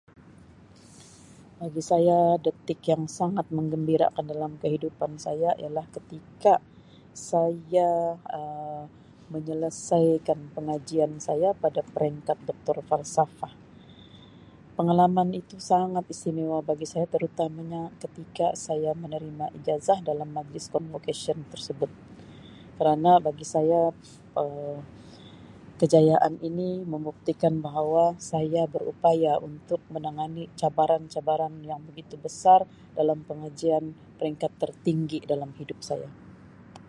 [1.61, 6.53] Bagi saya detik yang sangat menggembirakan dalam kehidupan saya ialah ketika
[7.31, 7.89] saya
[8.39, 8.83] Um
[9.37, 13.53] menyelesaikan pengajian saya pada peringkat doktor falsafah.
[14.77, 21.87] Pengalaman itu sangat istimewa bagi saya terutamanya ketika saya menerima ijazah dalam majlis konvokesyen tersebut
[22.77, 23.81] kerana bagi saya
[24.39, 24.75] Um
[25.81, 32.59] kejayaan ini membuktikan bahawa saya berupaya untuk menangani cabaran-cabaran yang begitu besar
[32.99, 33.83] dalam pengajian
[34.21, 36.05] peringkat tertinggi dalam hidup saya.